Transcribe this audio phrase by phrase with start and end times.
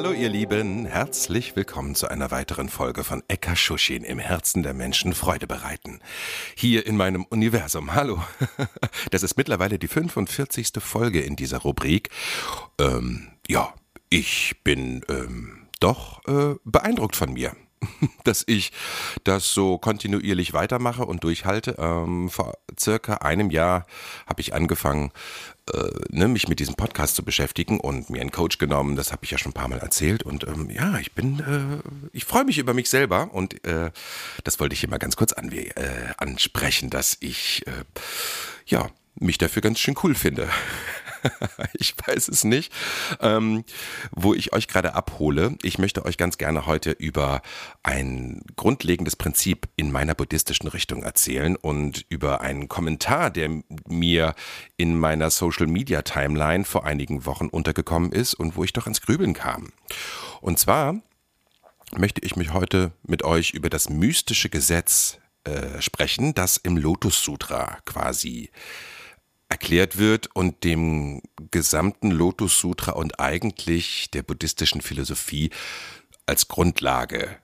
[0.00, 4.72] Hallo ihr Lieben, herzlich willkommen zu einer weiteren Folge von Eka Shushin im Herzen der
[4.72, 5.98] Menschen Freude bereiten.
[6.54, 7.96] Hier in meinem Universum.
[7.96, 8.22] Hallo.
[9.10, 10.70] Das ist mittlerweile die 45.
[10.78, 12.10] Folge in dieser Rubrik.
[12.80, 13.74] Ähm, ja,
[14.08, 17.56] ich bin ähm, doch äh, beeindruckt von mir
[18.24, 18.72] dass ich
[19.24, 21.76] das so kontinuierlich weitermache und durchhalte.
[21.78, 23.86] Ähm, vor circa einem Jahr
[24.26, 25.12] habe ich angefangen,
[25.72, 28.96] äh, ne, mich mit diesem Podcast zu beschäftigen und mir einen Coach genommen.
[28.96, 30.22] Das habe ich ja schon ein paar Mal erzählt.
[30.22, 33.90] Und ähm, ja, ich bin, äh, ich freue mich über mich selber und äh,
[34.44, 35.72] das wollte ich hier mal ganz kurz an, äh,
[36.16, 37.84] ansprechen, dass ich äh,
[38.66, 40.48] ja mich dafür ganz schön cool finde.
[41.74, 42.72] ich weiß es nicht,
[43.20, 43.64] ähm,
[44.10, 45.56] wo ich euch gerade abhole.
[45.62, 47.42] Ich möchte euch ganz gerne heute über
[47.82, 54.34] ein grundlegendes Prinzip in meiner buddhistischen Richtung erzählen und über einen Kommentar, der mir
[54.76, 59.00] in meiner Social Media Timeline vor einigen Wochen untergekommen ist und wo ich doch ins
[59.00, 59.72] Grübeln kam.
[60.40, 61.00] Und zwar
[61.96, 67.22] möchte ich mich heute mit euch über das mystische Gesetz äh, sprechen, das im Lotus
[67.22, 68.50] Sutra quasi
[69.48, 75.50] erklärt wird und dem gesamten Lotus Sutra und eigentlich der buddhistischen Philosophie
[76.26, 77.36] als Grundlage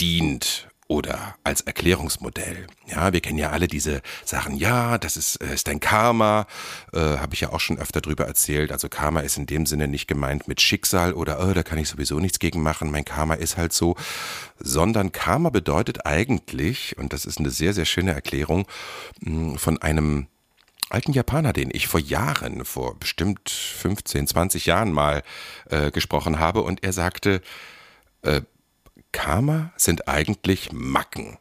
[0.00, 2.66] dient oder als Erklärungsmodell.
[2.86, 4.56] Ja, wir kennen ja alle diese Sachen.
[4.56, 6.46] Ja, das ist, äh, ist ein Karma,
[6.92, 8.70] äh, habe ich ja auch schon öfter drüber erzählt.
[8.70, 11.88] Also Karma ist in dem Sinne nicht gemeint mit Schicksal oder oh, da kann ich
[11.88, 12.90] sowieso nichts gegen machen.
[12.90, 13.96] Mein Karma ist halt so,
[14.58, 18.66] sondern Karma bedeutet eigentlich, und das ist eine sehr sehr schöne Erklärung
[19.56, 20.26] von einem
[20.94, 25.22] alten Japaner, den ich vor Jahren, vor bestimmt 15, 20 Jahren mal
[25.68, 27.42] äh, gesprochen habe und er sagte,
[28.22, 28.42] äh,
[29.12, 31.36] Karma sind eigentlich Macken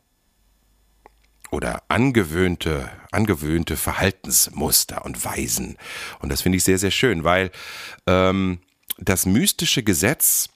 [1.52, 5.78] oder angewöhnte, angewöhnte Verhaltensmuster und Weisen.
[6.20, 7.52] Und das finde ich sehr, sehr schön, weil
[8.08, 8.60] ähm,
[8.98, 10.50] das mystische Gesetz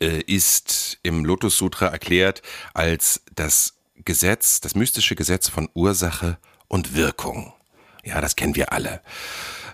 [0.00, 2.40] äh, ist im Lotus Sutra erklärt
[2.72, 6.38] als das Gesetz, das mystische Gesetz von Ursache
[6.68, 7.52] und Wirkung.
[8.04, 9.00] Ja, das kennen wir alle.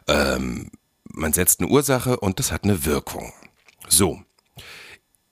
[0.06, 0.70] Ähm,
[1.04, 3.32] man setzt eine Ursache und das hat eine Wirkung.
[3.88, 4.22] So.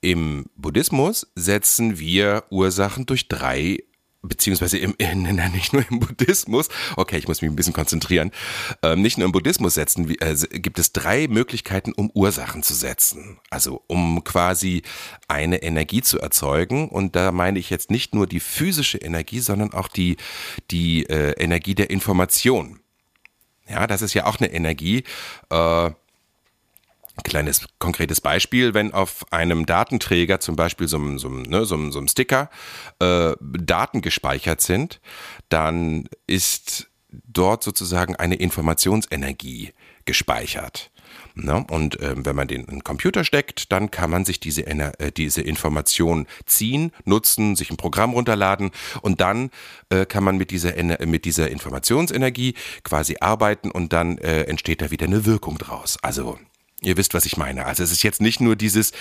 [0.01, 3.79] Im Buddhismus setzen wir Ursachen durch drei
[4.21, 8.31] beziehungsweise im, in, nicht nur im Buddhismus, okay, ich muss mich ein bisschen konzentrieren,
[8.83, 13.39] ähm, nicht nur im Buddhismus setzen, äh, gibt es drei Möglichkeiten, um Ursachen zu setzen.
[13.49, 14.83] Also um quasi
[15.27, 16.89] eine Energie zu erzeugen.
[16.89, 20.17] Und da meine ich jetzt nicht nur die physische Energie, sondern auch die,
[20.71, 22.79] die äh, Energie der Information.
[23.69, 25.03] Ja, das ist ja auch eine Energie.
[25.49, 25.91] Äh,
[27.23, 32.05] kleines konkretes Beispiel, wenn auf einem Datenträger, zum Beispiel so, einem, so, ne, so, so
[32.07, 32.49] Sticker,
[32.99, 35.01] äh, Daten gespeichert sind,
[35.49, 39.73] dann ist dort sozusagen eine Informationsenergie
[40.05, 40.91] gespeichert.
[41.43, 41.65] Ne?
[41.69, 45.11] Und ähm, wenn man den in den Computer steckt, dann kann man sich diese, äh,
[45.11, 48.71] diese Information ziehen, nutzen, sich ein Programm runterladen
[49.01, 49.51] und dann
[49.89, 50.73] äh, kann man mit dieser,
[51.05, 55.97] mit dieser Informationsenergie quasi arbeiten und dann äh, entsteht da wieder eine Wirkung draus.
[56.01, 56.39] Also
[56.81, 57.65] ihr wisst, was ich meine.
[57.65, 58.91] Also es ist jetzt nicht nur dieses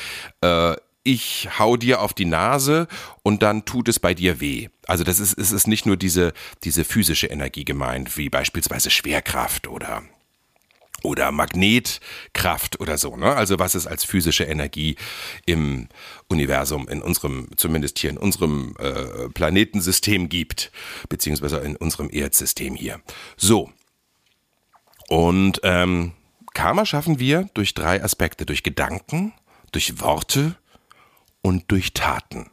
[0.41, 0.76] äh,
[1.06, 2.88] ich hau dir auf die Nase
[3.22, 4.68] und dann tut es bei dir weh.
[4.88, 6.32] Also das ist, es ist nicht nur diese,
[6.64, 10.03] diese physische Energie gemeint, wie beispielsweise Schwerkraft oder
[11.06, 13.16] oder Magnetkraft oder so.
[13.16, 13.34] Ne?
[13.34, 14.96] Also was es als physische Energie
[15.46, 15.88] im
[16.28, 20.72] Universum, in unserem, zumindest hier in unserem äh, Planetensystem gibt,
[21.08, 23.00] beziehungsweise in unserem Erdsystem hier.
[23.36, 23.70] So.
[25.08, 26.12] Und ähm,
[26.52, 29.32] Karma schaffen wir durch drei Aspekte, durch Gedanken,
[29.70, 30.56] durch Worte
[31.42, 32.50] und durch Taten.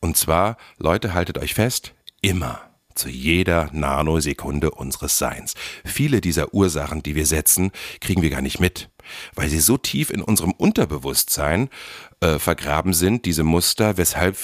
[0.00, 2.67] Und zwar, Leute, haltet euch fest, immer
[2.98, 5.54] zu jeder Nanosekunde unseres Seins.
[5.84, 8.90] Viele dieser Ursachen, die wir setzen, kriegen wir gar nicht mit,
[9.34, 11.70] weil sie so tief in unserem Unterbewusstsein
[12.20, 14.36] äh, vergraben sind, diese Muster, weshalb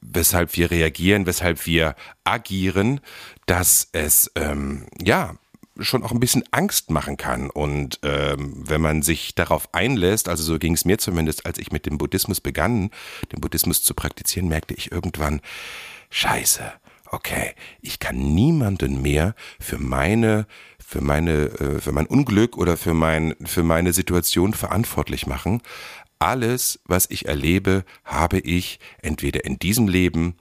[0.00, 3.00] weshalb wir reagieren, weshalb wir agieren,
[3.46, 5.34] dass es ähm, ja
[5.80, 7.50] schon auch ein bisschen Angst machen kann.
[7.50, 11.72] Und ähm, wenn man sich darauf einlässt, also so ging es mir zumindest, als ich
[11.72, 12.90] mit dem Buddhismus begann,
[13.32, 15.40] den Buddhismus zu praktizieren, merkte ich irgendwann,
[16.10, 16.72] scheiße,
[17.10, 20.46] okay, ich kann niemanden mehr für meine
[20.78, 25.60] für meine äh, für mein Unglück oder für mein für meine Situation verantwortlich machen,
[26.18, 30.36] alles, was ich erlebe, habe ich entweder in diesem Leben,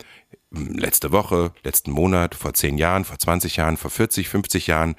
[0.51, 4.95] letzte Woche, letzten Monat, vor 10 Jahren, vor 20 Jahren, vor 40, 50 Jahren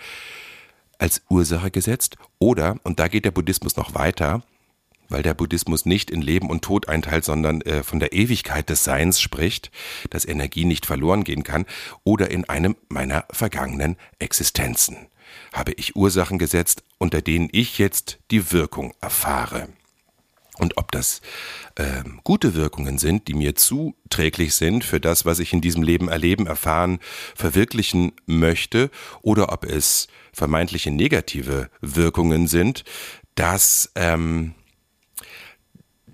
[0.99, 2.17] als Ursache gesetzt.
[2.38, 4.43] Oder, und da geht der Buddhismus noch weiter,
[5.08, 8.84] weil der Buddhismus nicht in Leben und Tod einteilt, sondern äh, von der Ewigkeit des
[8.84, 9.70] Seins spricht,
[10.10, 11.66] dass Energie nicht verloren gehen kann,
[12.05, 15.08] oder in einem meiner vergangenen Existenzen
[15.52, 19.69] habe ich Ursachen gesetzt, unter denen ich jetzt die Wirkung erfahre.
[20.58, 21.20] Und ob das
[21.76, 26.08] äh, gute Wirkungen sind, die mir zuträglich sind für das, was ich in diesem Leben
[26.08, 26.99] erleben, erfahren,
[27.37, 28.90] verwirklichen möchte,
[29.22, 32.84] oder ob es vermeintliche negative Wirkungen sind,
[33.37, 34.55] das, ähm,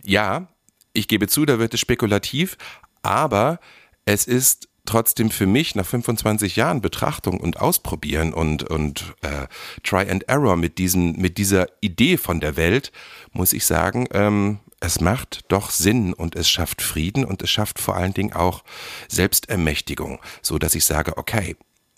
[0.04, 0.48] ja,
[0.92, 2.56] ich gebe zu, da wird es spekulativ,
[3.02, 3.58] aber
[4.04, 9.46] es ist trotzdem für mich nach 25 Jahren Betrachtung und Ausprobieren und, und äh,
[9.82, 12.92] Try and Error mit, diesen, mit dieser Idee von der Welt,
[13.32, 17.78] muss ich sagen, ähm, es macht doch Sinn und es schafft Frieden und es schafft
[17.78, 18.62] vor allen Dingen auch
[19.08, 21.56] Selbstermächtigung, so dass ich sage, okay,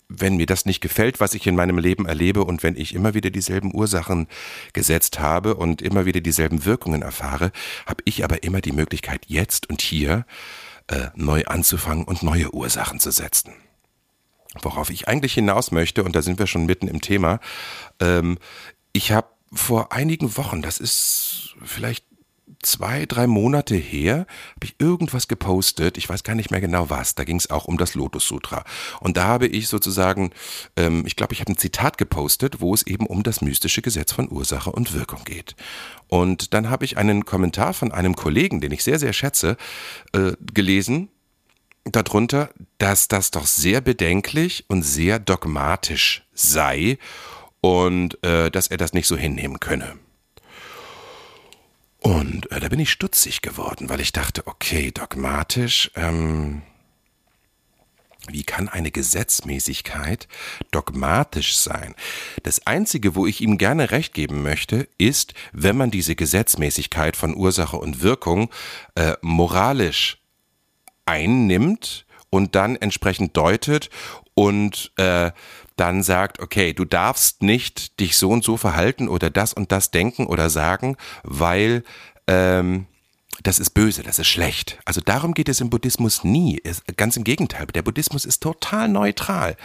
[0.09, 3.13] wenn mir das nicht gefällt, was ich in meinem Leben erlebe und wenn ich immer
[3.13, 4.27] wieder dieselben Ursachen
[4.73, 7.51] gesetzt habe und immer wieder dieselben Wirkungen erfahre,
[7.85, 10.25] habe ich aber immer die Möglichkeit, jetzt und hier
[10.87, 13.53] äh, neu anzufangen und neue Ursachen zu setzen.
[14.61, 17.39] Worauf ich eigentlich hinaus möchte, und da sind wir schon mitten im Thema,
[17.99, 18.37] ähm,
[18.93, 22.05] ich habe vor einigen Wochen, das ist vielleicht
[22.61, 24.25] zwei, drei Monate her,
[24.55, 27.65] habe ich irgendwas gepostet, ich weiß gar nicht mehr genau was, da ging es auch
[27.65, 28.63] um das Lotus Sutra.
[28.99, 30.31] Und da habe ich sozusagen,
[30.75, 34.11] ähm, ich glaube, ich habe ein Zitat gepostet, wo es eben um das mystische Gesetz
[34.11, 35.55] von Ursache und Wirkung geht.
[36.07, 39.57] Und dann habe ich einen Kommentar von einem Kollegen, den ich sehr, sehr schätze,
[40.13, 41.09] äh, gelesen,
[41.91, 46.97] darunter, dass das doch sehr bedenklich und sehr dogmatisch sei
[47.61, 49.95] und äh, dass er das nicht so hinnehmen könne.
[51.99, 56.61] Und äh, da bin ich stutzig geworden, weil ich dachte, okay, dogmatisch, ähm,
[58.29, 60.27] wie kann eine Gesetzmäßigkeit
[60.71, 61.95] dogmatisch sein?
[62.43, 67.35] Das Einzige, wo ich ihm gerne recht geben möchte, ist, wenn man diese Gesetzmäßigkeit von
[67.35, 68.49] Ursache und Wirkung
[68.95, 70.17] äh, moralisch
[71.05, 73.89] einnimmt und dann entsprechend deutet
[74.33, 75.31] und äh,
[75.77, 79.91] dann sagt, okay, du darfst nicht dich so und so verhalten oder das und das
[79.91, 81.83] denken oder sagen, weil
[82.27, 82.87] ähm,
[83.43, 84.79] das ist böse, das ist schlecht.
[84.85, 86.61] Also darum geht es im Buddhismus nie.
[86.97, 89.55] Ganz im Gegenteil, der Buddhismus ist total neutral.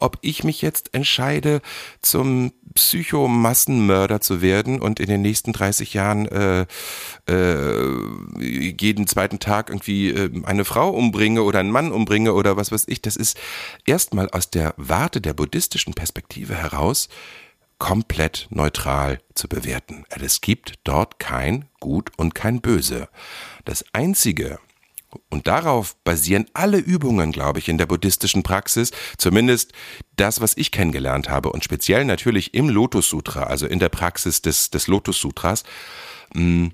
[0.00, 1.60] Ob ich mich jetzt entscheide,
[2.02, 6.66] zum Psychomassenmörder zu werden und in den nächsten 30 Jahren äh,
[7.28, 12.70] äh, jeden zweiten Tag irgendwie äh, eine Frau umbringe oder einen Mann umbringe oder was
[12.70, 13.38] weiß ich, das ist
[13.84, 17.08] erstmal aus der Warte der buddhistischen Perspektive heraus
[17.78, 20.04] komplett neutral zu bewerten.
[20.10, 23.08] Es gibt dort kein Gut und kein Böse.
[23.64, 24.58] Das Einzige,
[25.30, 29.72] und darauf basieren alle Übungen, glaube ich, in der buddhistischen Praxis, zumindest
[30.16, 34.42] das, was ich kennengelernt habe und speziell natürlich im Lotus Sutra, also in der Praxis
[34.42, 35.64] des, des Lotus Sutras,
[36.34, 36.68] mm,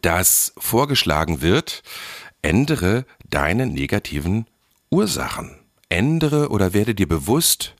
[0.00, 1.82] dass vorgeschlagen wird,
[2.42, 4.46] ändere deine negativen
[4.90, 5.58] Ursachen.
[5.88, 7.74] Ändere oder werde dir bewusst,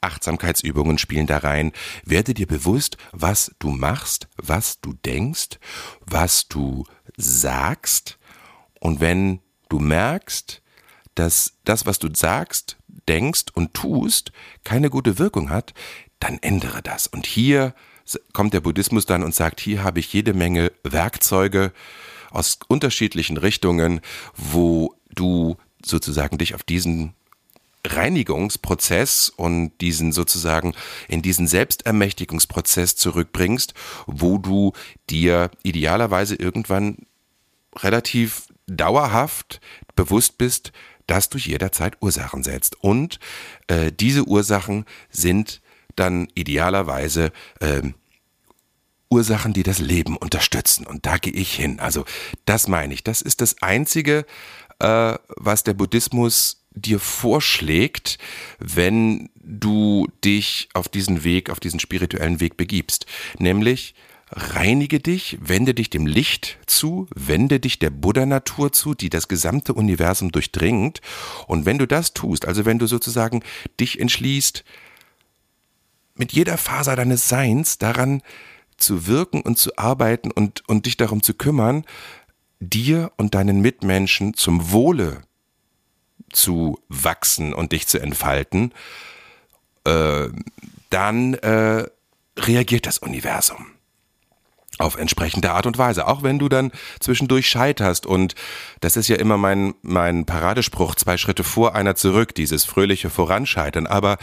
[0.00, 1.72] Achtsamkeitsübungen spielen da rein.
[2.04, 5.58] Werde dir bewusst, was du machst, was du denkst,
[6.00, 6.84] was du
[7.16, 8.18] sagst.
[8.80, 10.62] Und wenn du merkst,
[11.14, 12.76] dass das, was du sagst,
[13.08, 14.32] denkst und tust,
[14.64, 15.74] keine gute Wirkung hat,
[16.20, 17.06] dann ändere das.
[17.06, 17.74] Und hier
[18.32, 21.72] kommt der Buddhismus dann und sagt, hier habe ich jede Menge Werkzeuge
[22.30, 24.00] aus unterschiedlichen Richtungen,
[24.36, 27.14] wo du sozusagen dich auf diesen
[27.84, 30.74] Reinigungsprozess und diesen sozusagen
[31.08, 33.74] in diesen Selbstermächtigungsprozess zurückbringst,
[34.06, 34.72] wo du
[35.08, 36.98] dir idealerweise irgendwann
[37.76, 39.60] relativ dauerhaft
[39.94, 40.72] bewusst bist,
[41.06, 42.82] dass du jederzeit Ursachen setzt.
[42.82, 43.18] Und
[43.68, 45.60] äh, diese Ursachen sind
[45.94, 47.82] dann idealerweise äh,
[49.08, 50.86] Ursachen, die das Leben unterstützen.
[50.86, 51.78] Und da gehe ich hin.
[51.80, 52.04] Also
[52.44, 53.04] das meine ich.
[53.04, 54.26] Das ist das Einzige,
[54.80, 58.18] äh, was der Buddhismus dir vorschlägt,
[58.58, 63.06] wenn du dich auf diesen Weg, auf diesen spirituellen Weg begibst.
[63.38, 63.94] Nämlich,
[64.30, 69.72] reinige dich, wende dich dem Licht zu, wende dich der Buddha-Natur zu, die das gesamte
[69.72, 71.00] Universum durchdringt.
[71.46, 73.42] Und wenn du das tust, also wenn du sozusagen
[73.78, 74.64] dich entschließt,
[76.16, 78.22] mit jeder Faser deines Seins daran
[78.76, 81.84] zu wirken und zu arbeiten und, und dich darum zu kümmern,
[82.58, 85.22] dir und deinen Mitmenschen zum Wohle
[86.32, 88.72] zu wachsen und dich zu entfalten,
[89.84, 90.28] äh,
[90.90, 91.86] dann äh,
[92.38, 93.75] reagiert das Universum.
[94.78, 96.06] Auf entsprechende Art und Weise.
[96.06, 98.06] Auch wenn du dann zwischendurch scheiterst.
[98.06, 98.34] Und
[98.80, 103.86] das ist ja immer mein, mein Paradespruch, zwei Schritte vor, einer zurück, dieses fröhliche Voranscheitern.
[103.86, 104.18] Aber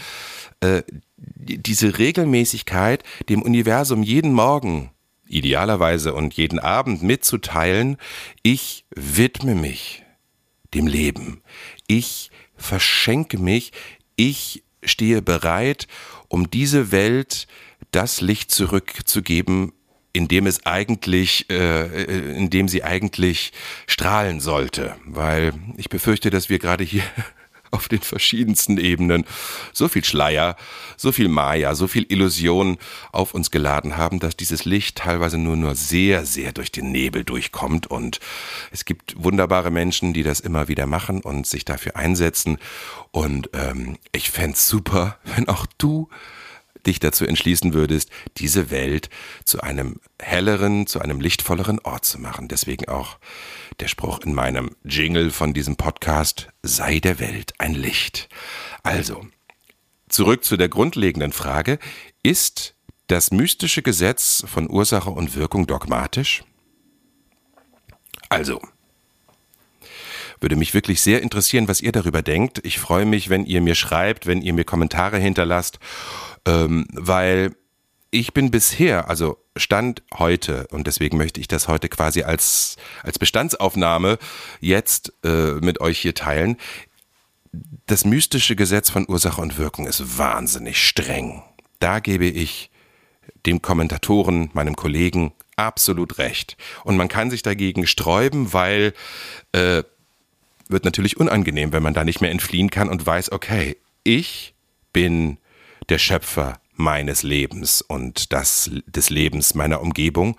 [0.60, 0.84] äh,
[1.18, 4.92] diese Regelmäßigkeit, dem Universum jeden Morgen
[5.28, 7.98] idealerweise und jeden Abend mitzuteilen,
[8.44, 10.04] ich widme mich
[10.74, 11.42] dem Leben.
[11.88, 13.72] Ich verschenke mich.
[14.16, 15.88] Ich stehe bereit,
[16.28, 17.48] um diese Welt
[17.92, 19.72] das Licht zurückzugeben,
[20.14, 23.52] in dem es eigentlich, äh, in dem sie eigentlich
[23.88, 24.96] strahlen sollte.
[25.06, 27.04] Weil ich befürchte, dass wir gerade hier
[27.72, 29.26] auf den verschiedensten Ebenen
[29.74, 30.56] so viel Schleier,
[30.96, 32.78] so viel Maya, so viel Illusion
[33.12, 37.24] auf uns geladen haben, dass dieses Licht teilweise nur nur sehr, sehr durch den Nebel
[37.24, 37.88] durchkommt.
[37.88, 38.20] Und
[38.72, 42.60] es gibt wunderbare Menschen, die das immer wieder machen und sich dafür einsetzen.
[43.10, 46.10] Und ähm, ich fände super, wenn auch du
[46.86, 49.10] dich dazu entschließen würdest, diese Welt
[49.46, 52.48] zu einem helleren, zu einem lichtvolleren Ort zu machen.
[52.48, 53.18] Deswegen auch
[53.80, 58.30] der Spruch in meinem Jingle von diesem Podcast, sei der Welt ein Licht.
[58.84, 59.26] Also,
[60.10, 61.80] zurück zu der grundlegenden Frage,
[62.22, 62.76] ist
[63.08, 66.44] das mystische Gesetz von Ursache und Wirkung dogmatisch?
[68.30, 68.62] Also,
[70.44, 72.60] würde mich wirklich sehr interessieren, was ihr darüber denkt.
[72.64, 75.80] Ich freue mich, wenn ihr mir schreibt, wenn ihr mir Kommentare hinterlasst
[76.46, 77.56] ähm, weil
[78.12, 83.18] ich bin bisher, also Stand heute, und deswegen möchte ich das heute quasi als, als
[83.18, 84.18] Bestandsaufnahme
[84.60, 86.58] jetzt äh, mit euch hier teilen.
[87.88, 91.44] Das mystische Gesetz von Ursache und Wirkung ist wahnsinnig streng.
[91.80, 92.70] Da gebe ich
[93.46, 96.58] dem Kommentatoren, meinem Kollegen, absolut recht.
[96.84, 98.94] Und man kann sich dagegen sträuben, weil
[99.52, 99.84] äh,
[100.68, 104.54] wird natürlich unangenehm, wenn man da nicht mehr entfliehen kann und weiß, okay, ich
[104.94, 105.38] bin
[105.90, 110.38] der Schöpfer meines Lebens und das des Lebens meiner Umgebung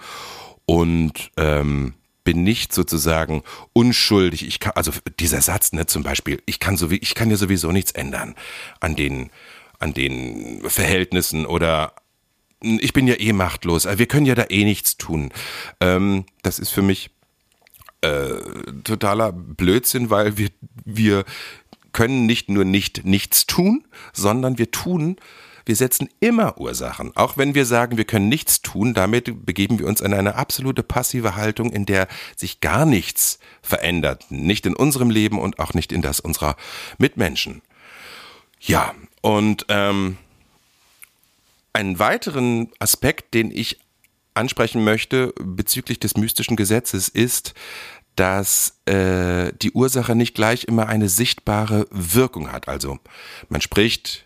[0.66, 4.46] und ähm, bin nicht sozusagen unschuldig.
[4.46, 7.70] Ich kann, also dieser Satz, ne, zum Beispiel, ich kann so ich kann ja sowieso
[7.70, 8.34] nichts ändern
[8.80, 9.30] an den,
[9.78, 11.94] an den Verhältnissen oder
[12.62, 13.86] ich bin ja eh machtlos.
[13.86, 15.30] Wir können ja da eh nichts tun.
[15.80, 17.10] Ähm, das ist für mich
[18.00, 18.40] äh,
[18.84, 20.48] totaler Blödsinn, weil wir,
[20.84, 21.24] wir
[21.94, 25.16] können nicht nur nicht nichts tun, sondern wir tun,
[25.66, 27.16] wir setzen immer Ursachen.
[27.16, 30.82] Auch wenn wir sagen, wir können nichts tun, damit begeben wir uns in eine absolute
[30.82, 34.26] passive Haltung, in der sich gar nichts verändert.
[34.30, 36.56] Nicht in unserem Leben und auch nicht in das unserer
[36.98, 37.62] Mitmenschen.
[38.60, 40.18] Ja, und ähm,
[41.72, 43.78] einen weiteren Aspekt, den ich
[44.34, 47.54] ansprechen möchte bezüglich des mystischen Gesetzes ist,
[48.16, 52.68] dass äh, die Ursache nicht gleich immer eine sichtbare Wirkung hat.
[52.68, 52.98] Also
[53.48, 54.24] man spricht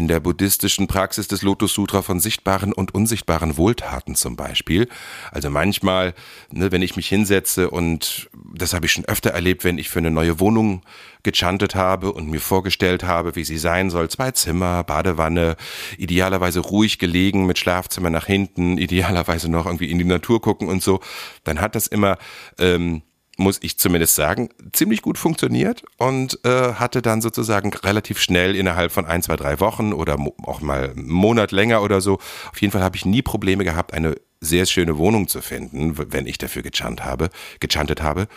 [0.00, 4.88] in der buddhistischen Praxis des Lotus Sutra von sichtbaren und unsichtbaren Wohltaten zum Beispiel.
[5.30, 6.14] Also manchmal,
[6.50, 9.98] ne, wenn ich mich hinsetze und das habe ich schon öfter erlebt, wenn ich für
[9.98, 10.82] eine neue Wohnung
[11.22, 14.08] gechantet habe und mir vorgestellt habe, wie sie sein soll.
[14.08, 15.56] Zwei Zimmer, Badewanne,
[15.98, 20.82] idealerweise ruhig gelegen mit Schlafzimmer nach hinten, idealerweise noch irgendwie in die Natur gucken und
[20.82, 21.00] so.
[21.44, 22.16] Dann hat das immer
[22.58, 23.02] ähm,
[23.40, 28.92] muss ich zumindest sagen, ziemlich gut funktioniert und äh, hatte dann sozusagen relativ schnell innerhalb
[28.92, 32.14] von ein, zwei, drei Wochen oder auch mal einen Monat länger oder so.
[32.52, 36.26] Auf jeden Fall habe ich nie Probleme gehabt, eine sehr schöne Wohnung zu finden, wenn
[36.26, 37.30] ich dafür gechantet habe,
[37.60, 38.28] gechantet habe.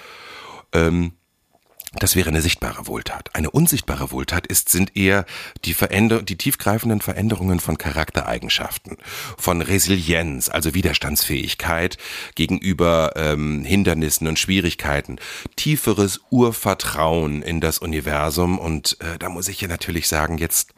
[0.74, 1.12] Ähm,
[2.00, 3.30] das wäre eine sichtbare Wohltat.
[3.34, 5.26] Eine unsichtbare Wohltat ist, sind eher
[5.64, 8.98] die Veränder die tiefgreifenden Veränderungen von Charaktereigenschaften,
[9.38, 11.98] von Resilienz, also Widerstandsfähigkeit
[12.36, 15.20] gegenüber ähm, Hindernissen und Schwierigkeiten,
[15.56, 18.58] tieferes Urvertrauen in das Universum.
[18.58, 20.74] Und äh, da muss ich ja natürlich sagen, jetzt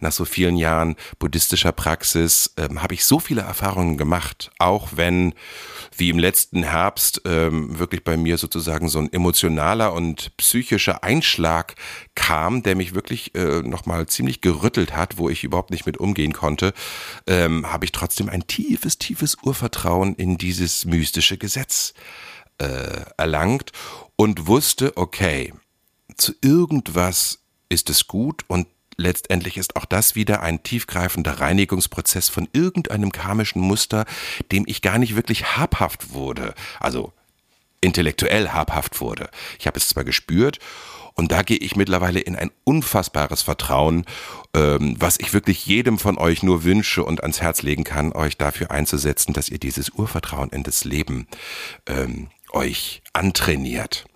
[0.00, 5.32] nach so vielen Jahren buddhistischer Praxis ähm, habe ich so viele Erfahrungen gemacht, auch wenn
[5.98, 11.74] wie im letzten Herbst ähm, wirklich bei mir sozusagen so ein emotionaler und psychischer Einschlag
[12.14, 16.32] kam, der mich wirklich äh, nochmal ziemlich gerüttelt hat, wo ich überhaupt nicht mit umgehen
[16.32, 16.72] konnte,
[17.26, 21.94] ähm, habe ich trotzdem ein tiefes, tiefes Urvertrauen in dieses mystische Gesetz
[22.58, 23.72] äh, erlangt
[24.16, 25.52] und wusste, okay,
[26.16, 28.66] zu irgendwas ist es gut und
[28.98, 34.04] letztendlich ist auch das wieder ein tiefgreifender Reinigungsprozess von irgendeinem karmischen Muster,
[34.52, 36.54] dem ich gar nicht wirklich habhaft wurde.
[36.80, 37.12] Also
[37.80, 39.30] intellektuell habhaft wurde.
[39.58, 40.58] Ich habe es zwar gespürt
[41.14, 44.04] und da gehe ich mittlerweile in ein unfassbares Vertrauen,
[44.54, 48.36] ähm, was ich wirklich jedem von euch nur wünsche und ans Herz legen kann, euch
[48.36, 51.28] dafür einzusetzen, dass ihr dieses Urvertrauen in das Leben
[51.86, 54.06] ähm, euch antrainiert.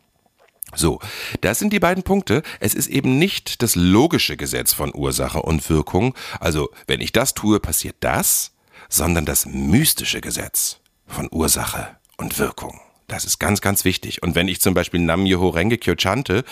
[0.75, 1.01] So,
[1.41, 2.43] das sind die beiden Punkte.
[2.61, 7.35] Es ist eben nicht das logische Gesetz von Ursache und Wirkung, also wenn ich das
[7.35, 8.53] tue, passiert das,
[8.89, 12.81] sondern das mystische Gesetz von Ursache und Wirkung.
[13.13, 14.23] Das ist ganz, ganz wichtig.
[14.23, 16.45] Und wenn ich zum Beispiel Nam Yoho Rengekyo chante,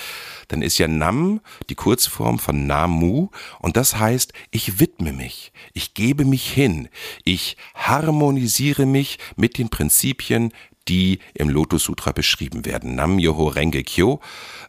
[0.48, 3.28] dann ist ja Nam die Kurzform von Namu
[3.60, 6.90] und das heißt, ich widme mich, ich gebe mich hin,
[7.24, 10.52] ich harmonisiere mich mit den Prinzipien,
[10.90, 12.96] die im Lotus Sutra beschrieben werden.
[12.96, 14.20] Nam Yoho Rengekyo,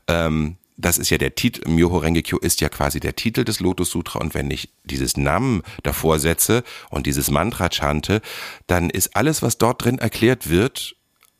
[0.08, 3.92] ähm, das ist ja der Titel, Myoho Rengekyo ist ja quasi der Titel des Lotus
[3.92, 8.22] Sutra und wenn ich dieses Nam davor setze und dieses Mantra chante,
[8.68, 10.96] dann ist alles, was dort drin erklärt wird,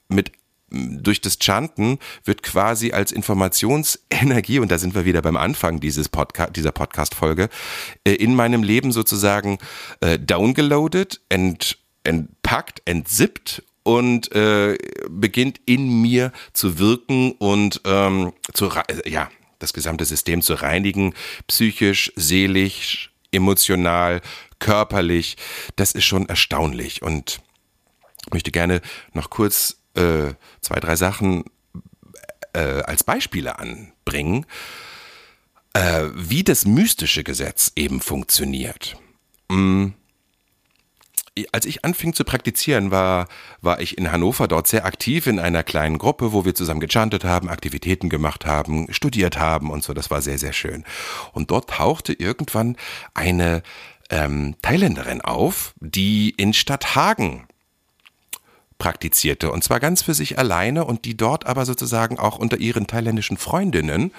[0.10, 0.32] mit
[0.74, 6.08] durch das Chanten wird quasi als Informationsenergie, und da sind wir wieder beim Anfang dieses
[6.08, 7.50] Podcast, dieser Podcast-Folge,
[8.06, 9.58] äh, in meinem Leben sozusagen
[10.00, 14.78] äh, downgeloadet, ent, entpackt, entsippt und äh,
[15.10, 21.14] beginnt in mir zu wirken und ähm, zu, äh, ja, das gesamte System zu reinigen,
[21.48, 24.22] psychisch, seelisch, emotional,
[24.60, 25.38] körperlich.
[25.76, 27.42] Das ist schon erstaunlich und
[28.32, 28.82] möchte gerne
[29.14, 31.46] noch kurz äh, zwei, drei Sachen
[32.54, 34.46] äh, als Beispiele anbringen,
[35.74, 38.98] äh, wie das mystische Gesetz eben funktioniert.
[39.50, 39.94] Mhm
[41.52, 43.28] als ich anfing zu praktizieren, war,
[43.62, 47.24] war ich in Hannover dort sehr aktiv in einer kleinen Gruppe, wo wir zusammen gechantet
[47.24, 49.94] haben, Aktivitäten gemacht haben, studiert haben und so.
[49.94, 50.84] Das war sehr, sehr schön.
[51.32, 52.76] Und dort tauchte irgendwann
[53.14, 53.64] eine
[54.10, 57.48] ähm, Thailänderin auf, die in Stadthagen
[58.82, 62.88] praktizierte und zwar ganz für sich alleine und die dort aber sozusagen auch unter ihren
[62.88, 64.12] thailändischen Freundinnen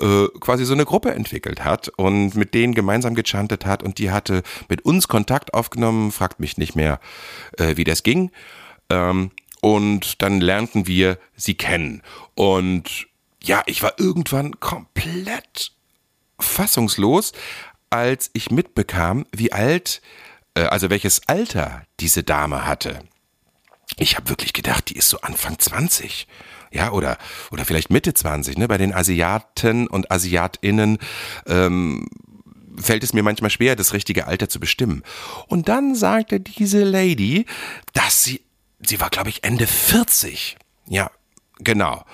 [0.00, 4.10] äh, quasi so eine Gruppe entwickelt hat und mit denen gemeinsam gechantet hat und die
[4.10, 6.98] hatte mit uns Kontakt aufgenommen, fragt mich nicht mehr,
[7.56, 8.32] äh, wie das ging.
[8.88, 12.02] Ähm, und dann lernten wir sie kennen.
[12.34, 13.06] Und
[13.40, 15.70] ja, ich war irgendwann komplett
[16.40, 17.32] fassungslos,
[17.90, 20.02] als ich mitbekam, wie alt,
[20.54, 23.04] äh, also welches Alter diese Dame hatte
[24.00, 26.26] ich habe wirklich gedacht, die ist so Anfang 20.
[26.72, 27.18] Ja, oder,
[27.50, 28.66] oder vielleicht Mitte 20, ne?
[28.66, 30.98] Bei den Asiaten und Asiatinnen
[31.46, 32.08] ähm,
[32.78, 35.02] fällt es mir manchmal schwer, das richtige Alter zu bestimmen.
[35.48, 37.44] Und dann sagte diese Lady,
[37.92, 38.40] dass sie,
[38.80, 40.56] sie war, glaube ich, Ende 40.
[40.86, 41.10] Ja,
[41.58, 42.04] genau.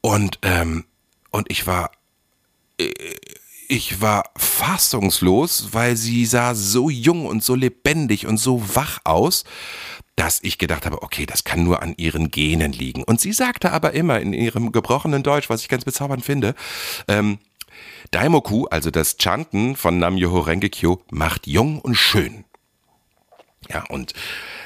[0.00, 0.84] Und, ähm,
[1.30, 1.92] und ich war,
[2.78, 2.92] äh,
[3.72, 9.44] ich war fassungslos, weil sie sah so jung und so lebendig und so wach aus,
[10.14, 13.02] dass ich gedacht habe, okay, das kann nur an ihren Genen liegen.
[13.02, 16.54] Und sie sagte aber immer in ihrem gebrochenen Deutsch, was ich ganz bezaubernd finde,
[17.08, 17.38] ähm,
[18.10, 22.44] Daimoku, also das Chanten von Nam-Yoho Rengekyo, macht jung und schön.
[23.70, 24.12] Ja, und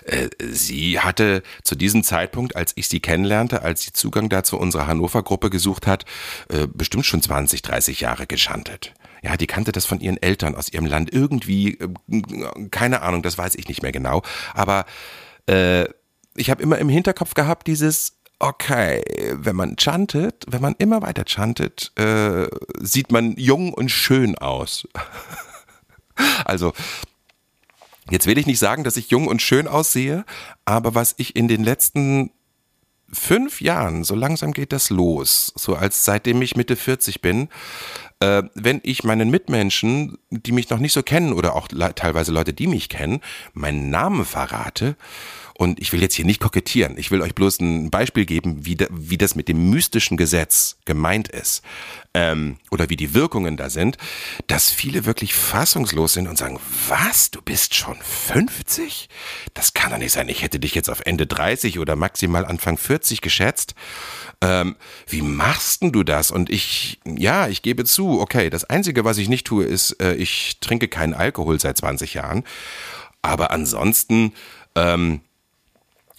[0.04, 4.86] äh, sie hatte zu diesem Zeitpunkt, als ich sie kennenlernte, als sie Zugang dazu unserer
[4.86, 6.04] Hannover-Gruppe gesucht hat,
[6.48, 8.94] äh, bestimmt schon 20, 30 Jahre geschantet.
[9.26, 13.36] Ja, die kannte das von ihren Eltern aus ihrem Land irgendwie, äh, keine Ahnung, das
[13.36, 14.22] weiß ich nicht mehr genau.
[14.54, 14.86] Aber
[15.48, 15.86] äh,
[16.36, 21.24] ich habe immer im Hinterkopf gehabt, dieses, okay, wenn man chantet, wenn man immer weiter
[21.26, 22.46] chantet, äh,
[22.78, 24.86] sieht man jung und schön aus.
[26.44, 26.72] also,
[28.08, 30.24] jetzt will ich nicht sagen, dass ich jung und schön aussehe,
[30.64, 32.30] aber was ich in den letzten
[33.12, 37.48] fünf Jahren, so langsam geht das los, so als seitdem ich Mitte 40 bin,
[38.20, 42.52] äh, wenn ich meinen Mitmenschen, die mich noch nicht so kennen oder auch teilweise Leute,
[42.52, 43.20] die mich kennen,
[43.52, 44.96] meinen Namen verrate,
[45.58, 46.98] und ich will jetzt hier nicht kokettieren.
[46.98, 50.76] Ich will euch bloß ein Beispiel geben, wie, da, wie das mit dem mystischen Gesetz
[50.84, 51.62] gemeint ist.
[52.12, 53.96] Ähm, oder wie die Wirkungen da sind,
[54.48, 59.08] dass viele wirklich fassungslos sind und sagen, was, du bist schon 50?
[59.54, 60.28] Das kann doch nicht sein.
[60.28, 63.74] Ich hätte dich jetzt auf Ende 30 oder maximal Anfang 40 geschätzt.
[64.42, 64.76] Ähm,
[65.08, 66.30] wie machst denn du das?
[66.30, 70.14] Und ich, ja, ich gebe zu, okay, das Einzige, was ich nicht tue, ist, äh,
[70.16, 72.44] ich trinke keinen Alkohol seit 20 Jahren.
[73.22, 74.34] Aber ansonsten,
[74.74, 75.22] ähm,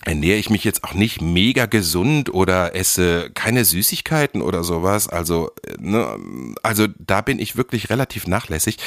[0.06, 5.08] ernähre ich mich jetzt auch nicht mega gesund oder esse keine Süßigkeiten oder sowas.
[5.10, 6.18] Also, ne,
[6.64, 8.78] also da bin ich wirklich relativ nachlässig.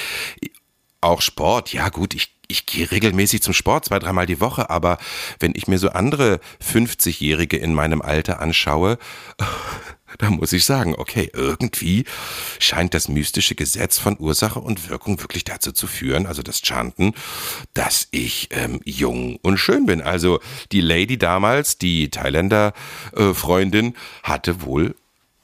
[1.01, 4.99] Auch Sport, ja gut, ich, ich gehe regelmäßig zum Sport, zwei, dreimal die Woche, aber
[5.38, 8.99] wenn ich mir so andere 50-Jährige in meinem Alter anschaue,
[10.18, 12.05] da muss ich sagen, okay, irgendwie
[12.59, 17.14] scheint das mystische Gesetz von Ursache und Wirkung wirklich dazu zu führen, also das Chanten,
[17.75, 20.03] dass ich ähm, jung und schön bin.
[20.03, 20.40] Also
[20.73, 22.73] die Lady damals, die Thailänder
[23.16, 23.33] äh,
[24.23, 24.94] hatte wohl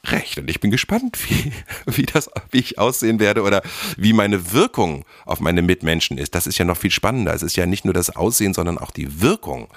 [0.05, 0.37] recht.
[0.37, 1.51] Und ich bin gespannt, wie,
[1.85, 3.61] wie das, wie ich aussehen werde oder
[3.97, 6.35] wie meine Wirkung auf meine Mitmenschen ist.
[6.35, 7.33] Das ist ja noch viel spannender.
[7.33, 9.67] Es ist ja nicht nur das Aussehen, sondern auch die Wirkung.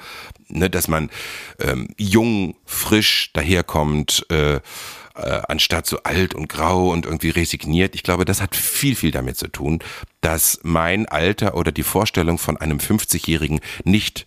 [0.49, 1.11] Ne, dass man
[1.61, 4.61] ähm, jung, frisch daherkommt, äh,
[5.15, 7.95] äh, anstatt so alt und grau und irgendwie resigniert.
[7.95, 9.81] Ich glaube, das hat viel, viel damit zu tun,
[10.21, 14.27] dass mein Alter oder die Vorstellung von einem 50-Jährigen nicht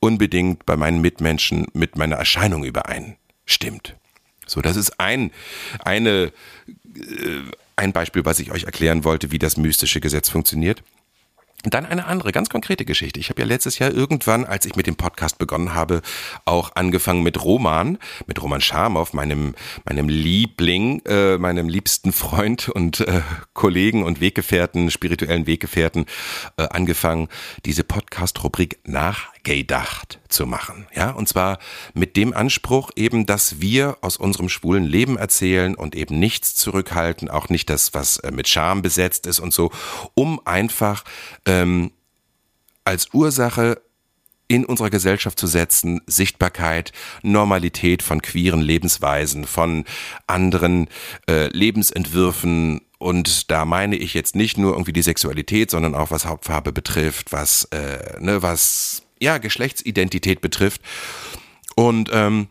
[0.00, 3.96] unbedingt bei meinen Mitmenschen mit meiner Erscheinung übereinstimmt.
[4.46, 5.30] So, das ist ein,
[5.80, 6.32] eine,
[6.96, 7.42] äh,
[7.76, 10.82] ein Beispiel, was ich euch erklären wollte, wie das mystische Gesetz funktioniert.
[11.70, 13.18] Dann eine andere, ganz konkrete Geschichte.
[13.18, 16.02] Ich habe ja letztes Jahr irgendwann, als ich mit dem Podcast begonnen habe,
[16.44, 19.54] auch angefangen mit Roman, mit Roman Schamow, meinem,
[19.86, 23.22] meinem Liebling, äh, meinem liebsten Freund und äh,
[23.54, 26.04] Kollegen und Weggefährten, spirituellen Weggefährten,
[26.58, 27.28] äh, angefangen,
[27.64, 28.80] diese Podcast-Rubrik
[29.44, 30.86] nachgedacht zu machen.
[30.94, 31.58] Ja, und zwar
[31.92, 37.28] mit dem Anspruch eben, dass wir aus unserem schwulen Leben erzählen und eben nichts zurückhalten,
[37.28, 39.70] auch nicht das, was äh, mit Scham besetzt ist und so,
[40.14, 41.04] um einfach
[41.46, 41.92] ähm,
[42.84, 43.80] als Ursache
[44.46, 49.84] in unserer Gesellschaft zu setzen, Sichtbarkeit, Normalität von queeren Lebensweisen, von
[50.26, 50.88] anderen
[51.28, 56.26] äh, Lebensentwürfen und da meine ich jetzt nicht nur irgendwie die Sexualität, sondern auch was
[56.26, 60.80] Hauptfarbe betrifft, was äh, ne, was ja, Geschlechtsidentität betrifft.
[61.74, 62.48] Und ähm,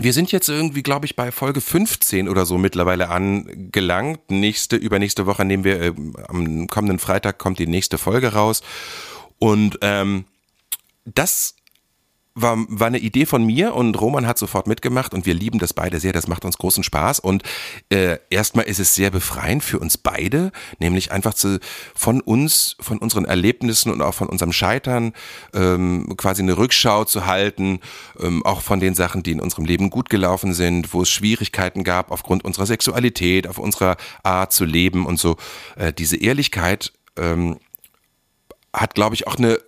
[0.00, 4.30] wir sind jetzt irgendwie, glaube ich, bei Folge 15 oder so mittlerweile angelangt.
[4.30, 5.92] Nächste, übernächste Woche nehmen wir, äh,
[6.28, 8.62] am kommenden Freitag kommt die nächste Folge raus.
[9.40, 10.24] Und ähm,
[11.04, 11.54] das
[12.40, 15.72] war, war eine Idee von mir und Roman hat sofort mitgemacht und wir lieben das
[15.72, 16.12] beide sehr.
[16.12, 17.42] Das macht uns großen Spaß und
[17.90, 21.60] äh, erstmal ist es sehr befreiend für uns beide, nämlich einfach zu,
[21.94, 25.12] von uns, von unseren Erlebnissen und auch von unserem Scheitern
[25.54, 27.80] ähm, quasi eine Rückschau zu halten,
[28.20, 31.84] ähm, auch von den Sachen, die in unserem Leben gut gelaufen sind, wo es Schwierigkeiten
[31.84, 35.36] gab aufgrund unserer Sexualität, auf unserer Art zu leben und so.
[35.76, 37.58] Äh, diese Ehrlichkeit ähm,
[38.72, 39.58] hat, glaube ich, auch eine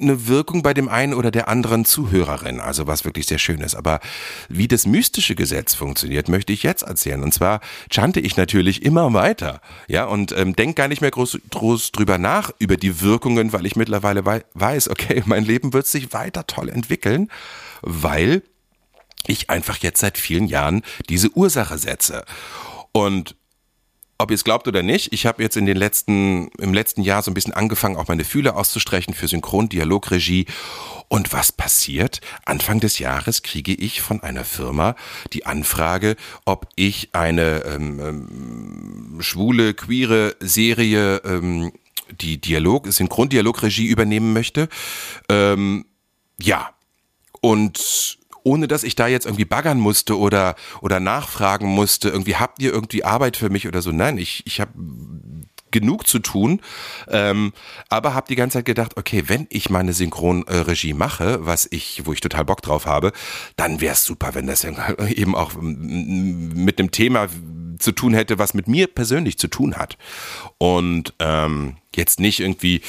[0.00, 3.74] eine Wirkung bei dem einen oder der anderen Zuhörerin, also was wirklich sehr schön ist.
[3.74, 4.00] Aber
[4.48, 7.22] wie das mystische Gesetz funktioniert, möchte ich jetzt erzählen.
[7.22, 11.38] Und zwar chante ich natürlich immer weiter, ja, und ähm, denk gar nicht mehr groß,
[11.50, 16.12] groß drüber nach über die Wirkungen, weil ich mittlerweile weiß, okay, mein Leben wird sich
[16.12, 17.30] weiter toll entwickeln,
[17.82, 18.42] weil
[19.26, 22.24] ich einfach jetzt seit vielen Jahren diese Ursache setze.
[22.92, 23.36] Und
[24.22, 27.22] ob ihr es glaubt oder nicht, ich habe jetzt in den letzten, im letzten Jahr
[27.22, 30.46] so ein bisschen angefangen, auch meine Fühler auszustrechen für Synchron, Dialogregie.
[31.08, 32.20] Und was passiert?
[32.44, 34.94] Anfang des Jahres kriege ich von einer Firma
[35.32, 41.72] die Anfrage, ob ich eine ähm, ähm, schwule, queere Serie, ähm,
[42.20, 44.68] die Dialog, Synchrondialogregie übernehmen möchte.
[45.28, 45.84] Ähm,
[46.40, 46.70] ja.
[47.40, 52.60] Und ohne dass ich da jetzt irgendwie baggern musste oder, oder nachfragen musste, irgendwie habt
[52.62, 53.92] ihr irgendwie Arbeit für mich oder so.
[53.92, 54.72] Nein, ich, ich habe
[55.72, 56.60] genug zu tun,
[57.08, 57.52] ähm,
[57.88, 62.12] aber habe die ganze Zeit gedacht, okay, wenn ich meine Synchronregie mache, was ich, wo
[62.12, 63.12] ich total Bock drauf habe,
[63.56, 64.64] dann wäre es super, wenn das
[65.08, 67.28] eben auch mit einem Thema
[67.78, 69.98] zu tun hätte, was mit mir persönlich zu tun hat.
[70.58, 72.82] Und ähm, jetzt nicht irgendwie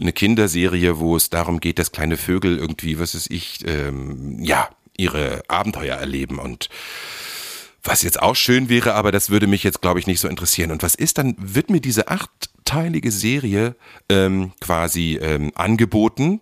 [0.00, 4.68] eine Kinderserie, wo es darum geht, dass kleine Vögel irgendwie, was ist ich, ähm, ja,
[5.00, 6.68] ihre Abenteuer erleben und
[7.82, 10.70] was jetzt auch schön wäre, aber das würde mich jetzt, glaube ich, nicht so interessieren.
[10.70, 13.74] Und was ist, dann wird mir diese achtteilige Serie
[14.10, 16.40] ähm, quasi ähm, angeboten.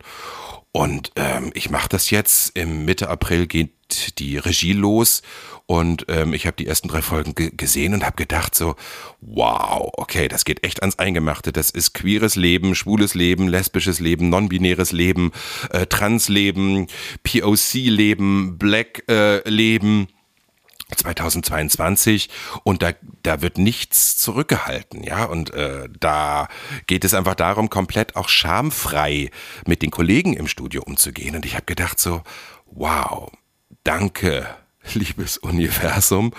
[0.73, 2.59] Und ähm, ich mache das jetzt.
[2.59, 5.23] Im Mitte April geht die Regie los
[5.69, 8.75] und ähm, ich habe die ersten drei Folgen gesehen und habe gedacht so,
[9.21, 11.53] wow, okay, das geht echt ans Eingemachte.
[11.53, 15.31] Das ist queeres Leben, schwules Leben, lesbisches Leben, non-binäres Leben,
[15.71, 16.87] äh, Trans-Leben,
[17.23, 20.09] POC-Leben, Black-Leben.
[20.09, 22.31] Äh, 2022
[22.63, 26.49] und da, da wird nichts zurückgehalten, ja, und äh, da
[26.87, 29.31] geht es einfach darum, komplett auch schamfrei
[29.67, 32.23] mit den Kollegen im Studio umzugehen und ich habe gedacht so,
[32.65, 33.31] wow,
[33.85, 34.47] danke,
[34.95, 36.33] liebes Universum,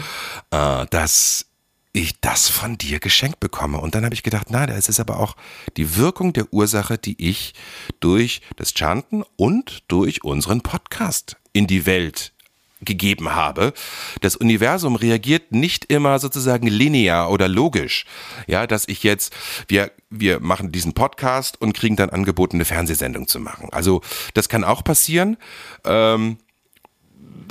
[0.52, 1.46] äh, dass
[1.92, 3.80] ich das von dir geschenkt bekomme.
[3.80, 5.36] Und dann habe ich gedacht, na, das ist aber auch
[5.76, 7.54] die Wirkung der Ursache, die ich
[8.00, 12.34] durch das Chanten und durch unseren Podcast in die Welt
[12.82, 13.74] gegeben habe.
[14.22, 18.06] Das Universum reagiert nicht immer sozusagen linear oder logisch.
[18.48, 19.36] Ja, dass ich jetzt,
[19.68, 23.70] wir, wir machen diesen Podcast und kriegen dann angeboten, eine Fernsehsendung zu machen.
[23.72, 24.02] Also
[24.34, 25.38] das kann auch passieren.
[25.84, 26.38] Ähm,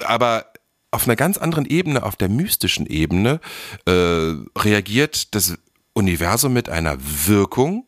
[0.04, 0.46] aber
[0.90, 3.40] auf einer ganz anderen Ebene, auf der mystischen Ebene,
[3.86, 5.58] äh, reagiert das
[5.92, 7.86] Universum mit einer Wirkung,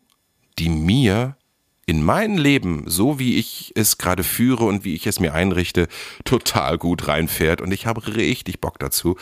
[0.59, 1.37] die mir
[1.87, 5.89] in mein Leben, so wie ich es gerade führe und wie ich es mir einrichte,
[6.25, 7.61] total gut reinfährt.
[7.61, 9.17] Und ich habe richtig Bock dazu.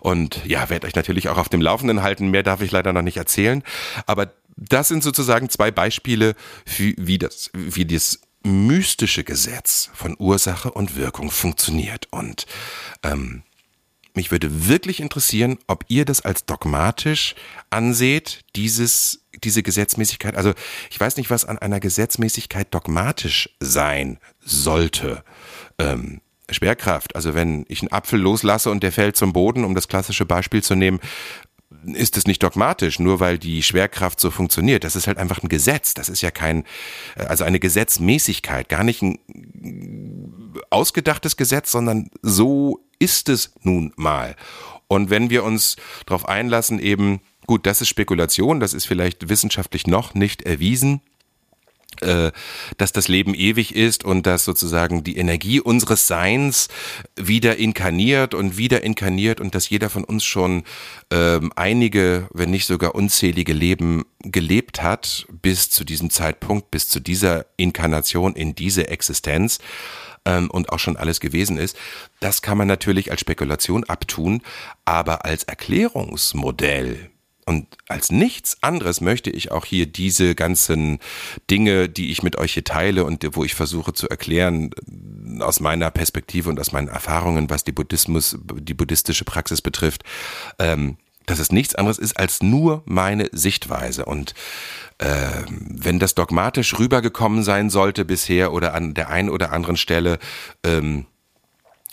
[0.00, 2.30] Und ja, werde euch natürlich auch auf dem Laufenden halten.
[2.30, 3.62] Mehr darf ich leider noch nicht erzählen.
[4.06, 6.34] Aber das sind sozusagen zwei Beispiele,
[6.64, 12.08] wie das, wie das mystische Gesetz von Ursache und Wirkung funktioniert.
[12.10, 12.46] Und
[13.02, 13.42] ähm,
[14.14, 17.34] mich würde wirklich interessieren, ob ihr das als dogmatisch
[17.70, 20.54] anseht, dieses diese Gesetzmäßigkeit, also
[20.90, 25.22] ich weiß nicht, was an einer Gesetzmäßigkeit dogmatisch sein sollte.
[25.78, 29.88] Ähm, Schwerkraft, also wenn ich einen Apfel loslasse und der fällt zum Boden, um das
[29.88, 31.00] klassische Beispiel zu nehmen,
[31.84, 34.84] ist es nicht dogmatisch, nur weil die Schwerkraft so funktioniert.
[34.84, 35.94] Das ist halt einfach ein Gesetz.
[35.94, 36.64] Das ist ja kein,
[37.16, 39.18] äh, also eine Gesetzmäßigkeit, gar nicht ein
[40.70, 44.36] ausgedachtes Gesetz, sondern so ist es nun mal.
[44.88, 45.76] Und wenn wir uns
[46.06, 51.15] darauf einlassen, eben, gut, das ist Spekulation, das ist vielleicht wissenschaftlich noch nicht erwiesen, äh,
[52.00, 56.68] dass das Leben ewig ist und dass sozusagen die Energie unseres Seins
[57.16, 60.64] wieder inkarniert und wieder inkarniert und dass jeder von uns schon
[61.10, 67.00] ähm, einige, wenn nicht sogar unzählige Leben gelebt hat bis zu diesem Zeitpunkt, bis zu
[67.00, 69.58] dieser Inkarnation in diese Existenz
[70.24, 71.76] ähm, und auch schon alles gewesen ist.
[72.20, 74.42] Das kann man natürlich als Spekulation abtun,
[74.84, 77.10] aber als Erklärungsmodell
[77.48, 80.98] und als nichts anderes möchte ich auch hier diese ganzen
[81.48, 84.70] Dinge, die ich mit euch hier teile und wo ich versuche zu erklären,
[85.38, 90.02] aus meiner Perspektive und aus meinen Erfahrungen, was die Buddhismus, die buddhistische Praxis betrifft,
[90.58, 94.06] ähm, dass es nichts anderes ist als nur meine Sichtweise.
[94.06, 94.34] Und
[94.98, 100.18] äh, wenn das dogmatisch rübergekommen sein sollte bisher oder an der einen oder anderen Stelle,
[100.64, 101.06] ähm,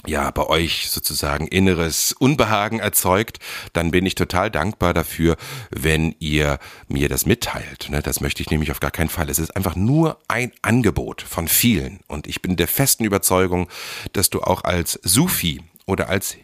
[0.05, 3.39] ja, bei euch sozusagen inneres Unbehagen erzeugt,
[3.71, 5.37] dann bin ich total dankbar dafür,
[5.69, 7.89] wenn ihr mir das mitteilt.
[7.89, 8.01] Ne?
[8.01, 9.29] Das möchte ich nämlich auf gar keinen Fall.
[9.29, 11.99] Es ist einfach nur ein Angebot von vielen.
[12.07, 13.69] Und ich bin der festen Überzeugung,
[14.11, 16.35] dass du auch als Sufi oder als,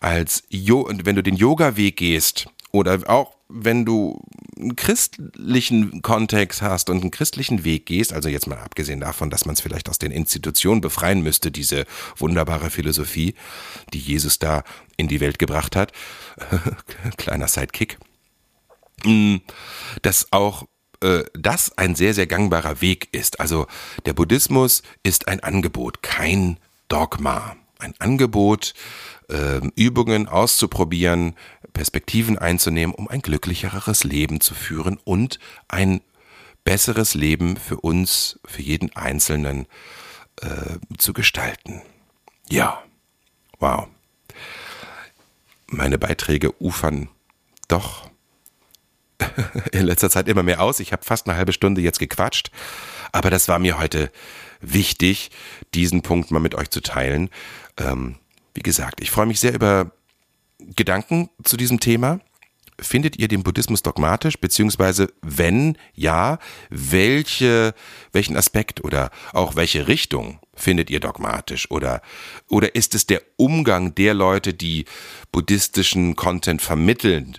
[0.00, 4.24] als jo wenn du den Yoga-Weg gehst oder auch wenn du
[4.58, 9.44] einen christlichen Kontext hast und einen christlichen Weg gehst, also jetzt mal abgesehen davon, dass
[9.44, 11.84] man es vielleicht aus den Institutionen befreien müsste, diese
[12.16, 13.34] wunderbare Philosophie,
[13.92, 14.64] die Jesus da
[14.96, 15.92] in die Welt gebracht hat,
[17.18, 17.98] kleiner Sidekick,
[19.04, 19.36] mm,
[20.00, 20.64] dass auch
[21.02, 23.38] äh, das ein sehr, sehr gangbarer Weg ist.
[23.38, 23.66] Also
[24.06, 26.58] der Buddhismus ist ein Angebot, kein
[26.88, 27.56] Dogma.
[27.78, 28.74] Ein Angebot,
[29.28, 31.34] äh, Übungen auszuprobieren,
[31.72, 36.00] Perspektiven einzunehmen, um ein glücklicheres Leben zu führen und ein
[36.64, 39.66] besseres Leben für uns, für jeden Einzelnen
[40.40, 41.82] äh, zu gestalten.
[42.48, 42.82] Ja,
[43.58, 43.88] wow.
[45.66, 47.08] Meine Beiträge ufern
[47.68, 48.10] doch
[49.72, 50.80] in letzter Zeit immer mehr aus.
[50.80, 52.50] Ich habe fast eine halbe Stunde jetzt gequatscht,
[53.12, 54.10] aber das war mir heute
[54.60, 55.30] wichtig,
[55.74, 57.30] diesen Punkt mal mit euch zu teilen.
[57.78, 58.16] Ähm,
[58.54, 59.92] wie gesagt, ich freue mich sehr über
[60.76, 62.20] Gedanken zu diesem Thema?
[62.80, 66.38] Findet ihr den Buddhismus dogmatisch, beziehungsweise wenn ja,
[66.70, 67.74] welche,
[68.12, 71.70] welchen Aspekt oder auch welche Richtung findet ihr dogmatisch?
[71.70, 72.02] Oder,
[72.48, 74.86] oder ist es der Umgang der Leute, die
[75.30, 77.38] buddhistischen Content vermitteln,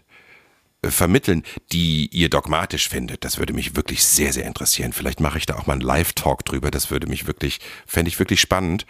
[0.90, 3.24] vermitteln, die ihr dogmatisch findet?
[3.26, 4.94] Das würde mich wirklich sehr, sehr interessieren.
[4.94, 6.72] Vielleicht mache ich da auch mal einen Live-Talk drüber.
[6.72, 8.86] Das würde mich wirklich, fände ich wirklich spannend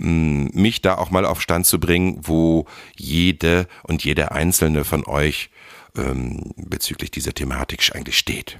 [0.00, 5.50] mich da auch mal auf Stand zu bringen, wo jede und jeder einzelne von euch
[5.96, 8.58] ähm, bezüglich dieser Thematik eigentlich steht.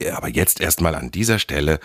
[0.00, 1.80] Ja, aber jetzt erstmal an dieser Stelle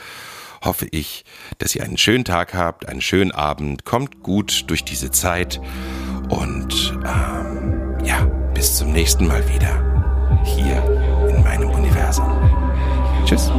[0.62, 1.26] hoffe ich,
[1.58, 5.60] dass ihr einen schönen Tag habt, einen schönen Abend, kommt gut durch diese Zeit
[6.30, 9.84] und ähm, ja, bis zum nächsten Mal wieder
[10.46, 10.82] hier
[11.30, 12.32] in meinem Universum.
[13.26, 13.52] Tschüss.